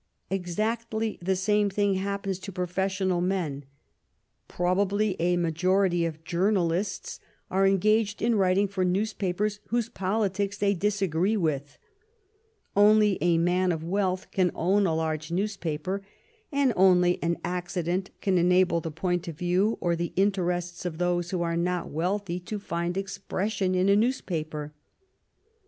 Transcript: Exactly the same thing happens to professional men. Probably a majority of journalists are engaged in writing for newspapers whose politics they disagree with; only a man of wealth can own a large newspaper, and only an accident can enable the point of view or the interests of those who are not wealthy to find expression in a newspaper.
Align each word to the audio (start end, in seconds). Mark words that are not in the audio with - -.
Exactly 0.31 1.19
the 1.21 1.35
same 1.35 1.69
thing 1.69 1.93
happens 1.93 2.39
to 2.39 2.51
professional 2.51 3.21
men. 3.21 3.65
Probably 4.47 5.15
a 5.19 5.37
majority 5.37 6.05
of 6.07 6.23
journalists 6.23 7.19
are 7.51 7.67
engaged 7.67 8.19
in 8.19 8.33
writing 8.33 8.67
for 8.67 8.83
newspapers 8.83 9.59
whose 9.67 9.89
politics 9.89 10.57
they 10.57 10.73
disagree 10.73 11.37
with; 11.37 11.77
only 12.75 13.19
a 13.21 13.37
man 13.37 13.71
of 13.71 13.83
wealth 13.83 14.31
can 14.31 14.49
own 14.55 14.87
a 14.87 14.95
large 14.95 15.31
newspaper, 15.31 16.01
and 16.51 16.73
only 16.75 17.21
an 17.21 17.37
accident 17.43 18.09
can 18.21 18.39
enable 18.39 18.81
the 18.81 18.89
point 18.89 19.27
of 19.27 19.37
view 19.37 19.77
or 19.79 19.95
the 19.95 20.13
interests 20.15 20.83
of 20.83 20.97
those 20.97 21.29
who 21.29 21.43
are 21.43 21.55
not 21.55 21.91
wealthy 21.91 22.39
to 22.39 22.57
find 22.57 22.97
expression 22.97 23.75
in 23.75 23.87
a 23.87 23.95
newspaper. 23.95 24.73